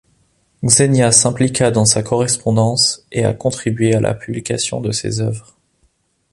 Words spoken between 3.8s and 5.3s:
à la publication de ses